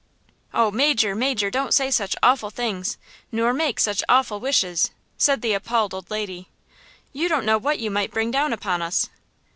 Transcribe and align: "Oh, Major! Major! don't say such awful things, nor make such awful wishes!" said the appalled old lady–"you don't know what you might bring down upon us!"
"Oh, 0.51 0.71
Major! 0.71 1.13
Major! 1.13 1.51
don't 1.51 1.75
say 1.75 1.91
such 1.91 2.15
awful 2.23 2.49
things, 2.49 2.97
nor 3.31 3.53
make 3.53 3.79
such 3.79 4.01
awful 4.09 4.39
wishes!" 4.39 4.89
said 5.15 5.43
the 5.43 5.53
appalled 5.53 5.93
old 5.93 6.09
lady–"you 6.09 7.29
don't 7.29 7.45
know 7.45 7.59
what 7.59 7.77
you 7.77 7.91
might 7.91 8.09
bring 8.09 8.31
down 8.31 8.51
upon 8.51 8.81
us!" 8.81 9.09